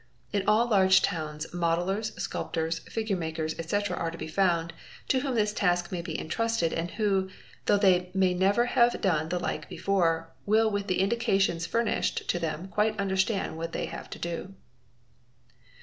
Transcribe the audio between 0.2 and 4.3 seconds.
In all large towns modellers, sculptors, figure makeyrs, etc., are to be